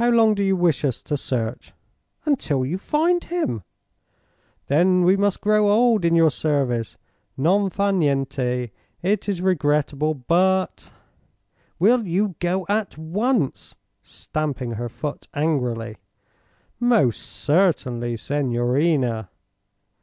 "How 0.00 0.08
long 0.08 0.34
do 0.34 0.42
you 0.42 0.56
wish 0.56 0.82
us 0.82 1.02
to 1.02 1.16
search?" 1.18 1.74
"Until 2.24 2.64
you 2.64 2.78
find 2.78 3.22
him." 3.24 3.64
"Then 4.68 5.02
must 5.20 5.40
we 5.40 5.42
grow 5.50 5.68
old 5.68 6.06
in 6.06 6.14
your 6.14 6.30
service. 6.30 6.96
Non 7.36 7.68
fa 7.68 7.92
niente! 7.92 8.70
It 9.02 9.28
is 9.28 9.42
regrettable, 9.42 10.14
but" 10.14 10.90
"Will 11.78 12.06
you 12.06 12.34
go 12.38 12.64
at 12.70 12.96
once?" 12.96 13.76
stamping 14.02 14.70
her 14.80 14.88
foot 14.88 15.28
angrily. 15.34 15.98
"Most 16.80 17.18
certainly, 17.22 18.16
signorina." 18.16 19.28